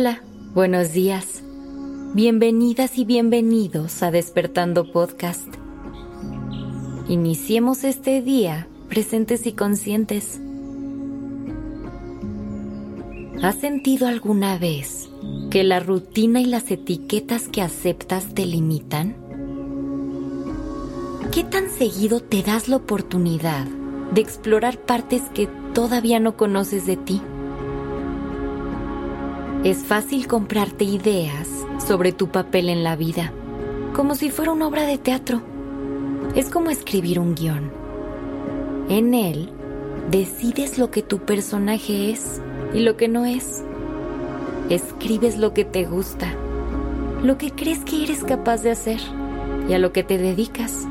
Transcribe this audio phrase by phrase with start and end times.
[0.00, 0.22] Hola,
[0.54, 1.42] buenos días.
[2.14, 5.48] Bienvenidas y bienvenidos a Despertando Podcast.
[7.08, 10.40] Iniciemos este día presentes y conscientes.
[13.42, 15.10] ¿Has sentido alguna vez
[15.50, 19.16] que la rutina y las etiquetas que aceptas te limitan?
[21.32, 23.66] ¿Qué tan seguido te das la oportunidad
[24.14, 27.20] de explorar partes que todavía no conoces de ti?
[29.68, 31.46] Es fácil comprarte ideas
[31.86, 33.34] sobre tu papel en la vida,
[33.92, 35.42] como si fuera una obra de teatro.
[36.34, 37.70] Es como escribir un guion.
[38.88, 39.50] En él,
[40.10, 42.40] decides lo que tu personaje es
[42.72, 43.62] y lo que no es.
[44.70, 46.32] Escribes lo que te gusta,
[47.22, 49.00] lo que crees que eres capaz de hacer
[49.68, 50.86] y a lo que te dedicas.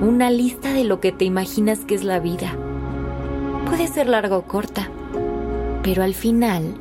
[0.00, 2.56] Una lista de lo que te imaginas que es la vida.
[3.66, 4.88] Puede ser larga o corta,
[5.82, 6.72] pero al final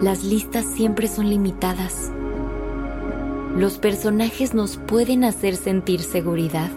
[0.00, 2.10] las listas siempre son limitadas.
[3.54, 6.70] Los personajes nos pueden hacer sentir seguridad.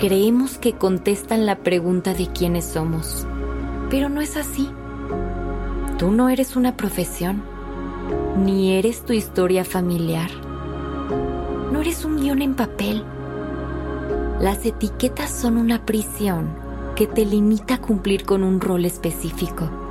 [0.00, 3.24] Creemos que contestan la pregunta de quiénes somos,
[3.90, 4.68] pero no es así.
[5.98, 7.42] Tú no eres una profesión,
[8.44, 10.30] ni eres tu historia familiar.
[11.72, 13.04] No eres un guion en papel.
[14.40, 16.48] Las etiquetas son una prisión
[16.96, 19.85] que te limita a cumplir con un rol específico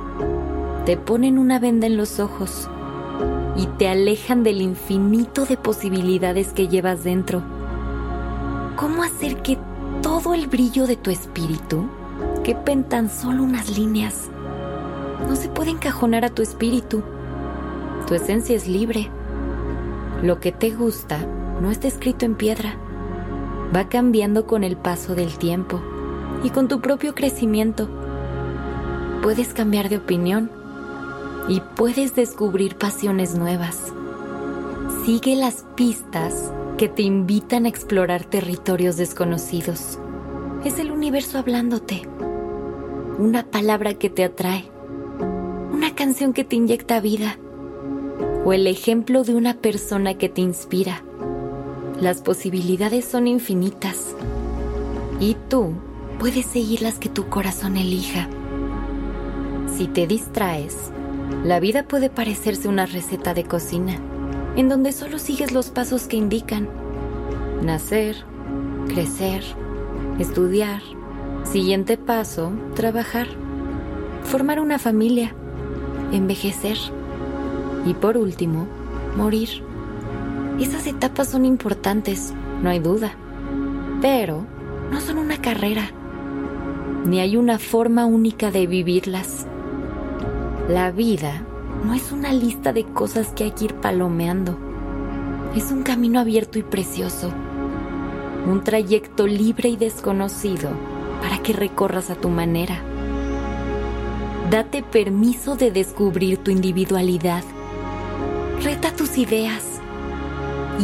[0.86, 2.70] te ponen una venda en los ojos
[3.56, 7.42] y te alejan del infinito de posibilidades que llevas dentro.
[8.76, 9.58] ¿Cómo hacer que
[10.00, 11.88] todo el brillo de tu espíritu
[12.44, 14.28] quepa en tan solo unas líneas?
[15.28, 17.02] No se puede encajonar a tu espíritu.
[18.06, 19.10] Tu esencia es libre.
[20.22, 21.18] Lo que te gusta
[21.60, 22.76] no está escrito en piedra.
[23.74, 25.80] Va cambiando con el paso del tiempo
[26.44, 27.88] y con tu propio crecimiento.
[29.20, 30.64] Puedes cambiar de opinión
[31.48, 33.92] y puedes descubrir pasiones nuevas.
[35.04, 39.98] Sigue las pistas que te invitan a explorar territorios desconocidos.
[40.64, 42.02] Es el universo hablándote.
[43.18, 44.64] Una palabra que te atrae.
[45.72, 47.38] Una canción que te inyecta vida.
[48.44, 51.02] O el ejemplo de una persona que te inspira.
[52.00, 54.14] Las posibilidades son infinitas.
[55.20, 55.72] Y tú
[56.18, 58.28] puedes seguir las que tu corazón elija.
[59.76, 60.90] Si te distraes,
[61.44, 63.98] la vida puede parecerse una receta de cocina,
[64.56, 66.68] en donde solo sigues los pasos que indican.
[67.62, 68.16] Nacer,
[68.88, 69.42] crecer,
[70.18, 70.82] estudiar,
[71.44, 73.26] siguiente paso, trabajar,
[74.24, 75.34] formar una familia,
[76.12, 76.76] envejecer
[77.84, 78.66] y por último,
[79.16, 79.48] morir.
[80.60, 82.32] Esas etapas son importantes,
[82.62, 83.12] no hay duda,
[84.00, 84.46] pero
[84.90, 85.90] no son una carrera,
[87.04, 89.46] ni hay una forma única de vivirlas.
[90.68, 91.44] La vida
[91.84, 94.58] no es una lista de cosas que hay que ir palomeando.
[95.54, 97.32] Es un camino abierto y precioso.
[98.48, 100.70] Un trayecto libre y desconocido
[101.22, 102.82] para que recorras a tu manera.
[104.50, 107.44] Date permiso de descubrir tu individualidad.
[108.60, 109.62] Reta tus ideas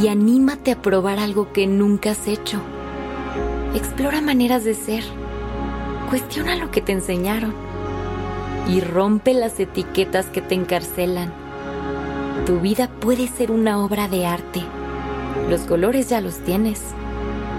[0.01, 2.61] y anímate a probar algo que nunca has hecho.
[3.75, 5.03] Explora maneras de ser.
[6.09, 7.73] Cuestiona lo que te enseñaron
[8.69, 11.33] y rompe las etiquetas que te encarcelan.
[12.47, 14.63] Tu vida puede ser una obra de arte.
[15.49, 16.81] Los colores ya los tienes.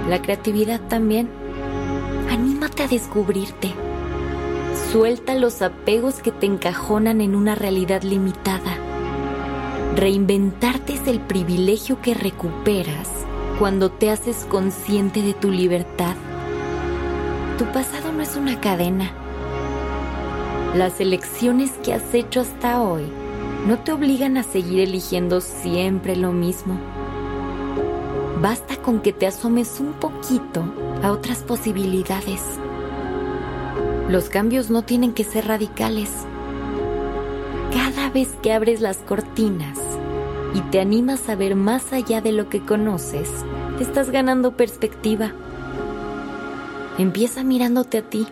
[0.10, 1.30] La creatividad también.
[2.30, 3.72] Anímate a descubrirte.
[4.92, 8.78] Suelta los apegos que te encajonan en una realidad limitada.
[9.96, 13.10] Reinventarte es el privilegio que recuperas
[13.60, 16.16] cuando te haces consciente de tu libertad.
[17.58, 19.23] Tu pasado no es una cadena
[20.76, 23.04] las elecciones que has hecho hasta hoy
[23.68, 26.80] no te obligan a seguir eligiendo siempre lo mismo.
[28.42, 30.64] Basta con que te asomes un poquito
[31.04, 32.42] a otras posibilidades.
[34.10, 36.10] Los cambios no tienen que ser radicales.
[37.72, 39.80] Cada vez que abres las cortinas
[40.56, 43.30] y te animas a ver más allá de lo que conoces,
[43.80, 45.34] estás ganando perspectiva.
[46.98, 48.28] Empieza mirándote a ti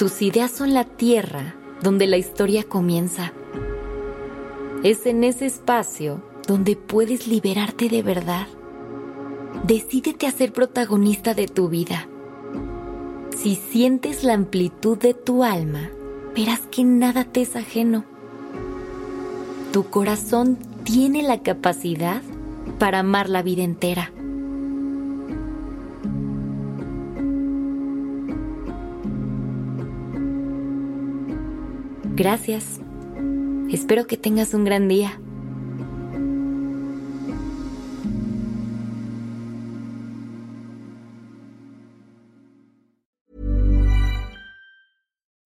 [0.00, 3.34] tus ideas son la tierra donde la historia comienza.
[4.82, 8.46] Es en ese espacio donde puedes liberarte de verdad.
[9.64, 12.08] Decídete a ser protagonista de tu vida.
[13.36, 15.90] Si sientes la amplitud de tu alma,
[16.34, 18.06] verás que nada te es ajeno.
[19.70, 22.22] Tu corazón tiene la capacidad
[22.78, 24.10] para amar la vida entera.
[32.20, 32.82] Gracias.
[33.72, 35.18] Espero que tengas un gran día.